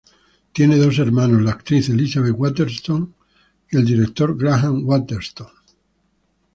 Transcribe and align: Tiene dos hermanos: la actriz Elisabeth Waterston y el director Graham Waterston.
Tiene 0.51 0.77
dos 0.77 0.97
hermanos: 0.97 1.43
la 1.43 1.51
actriz 1.51 1.89
Elisabeth 1.89 2.33
Waterston 2.35 3.13
y 3.69 3.77
el 3.77 3.85
director 3.85 4.35
Graham 4.35 4.81
Waterston. 4.83 5.49